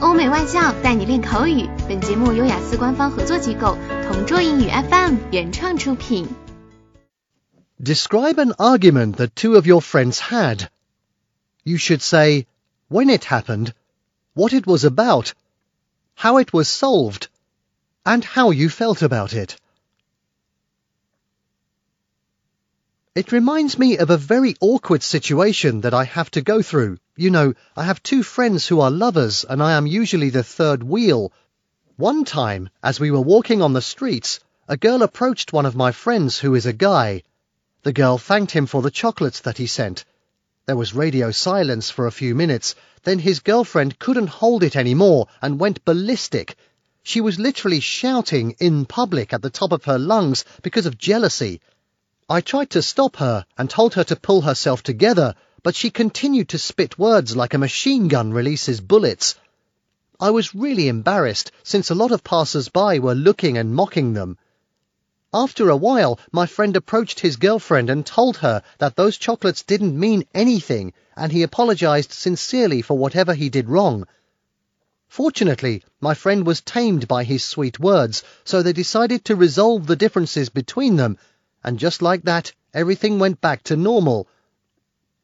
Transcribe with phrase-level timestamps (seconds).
[0.00, 1.68] 欧美外教带你练口语。
[1.88, 6.28] 本节目由雅思官方合作机构同桌英语 FM 原创出品。
[7.82, 10.68] Describe an argument that two of your friends had.
[11.62, 12.46] You should say
[12.88, 13.72] when it happened,
[14.34, 15.32] what it was about,
[16.14, 17.28] how it was solved,
[18.04, 19.56] and how you felt about it.
[23.16, 26.98] It reminds me of a very awkward situation that I have to go through.
[27.18, 30.82] You know, I have two friends who are lovers and I am usually the third
[30.82, 31.32] wheel.
[31.96, 35.92] One time, as we were walking on the streets, a girl approached one of my
[35.92, 37.22] friends who is a guy.
[37.84, 40.04] The girl thanked him for the chocolates that he sent.
[40.66, 42.74] There was radio silence for a few minutes.
[43.04, 46.54] Then his girlfriend couldn't hold it any more and went ballistic.
[47.02, 51.62] She was literally shouting in public at the top of her lungs because of jealousy.
[52.28, 56.48] I tried to stop her and told her to pull herself together, but she continued
[56.48, 59.34] to spit words like a machine gun releases bullets.
[60.18, 64.38] I was really embarrassed since a lot of passers-by were looking and mocking them.
[65.34, 69.98] After a while, my friend approached his girlfriend and told her that those chocolates didn't
[69.98, 74.06] mean anything and he apologized sincerely for whatever he did wrong.
[75.08, 79.96] Fortunately, my friend was tamed by his sweet words, so they decided to resolve the
[79.96, 81.18] differences between them
[81.66, 84.28] and just like that, everything went back to normal.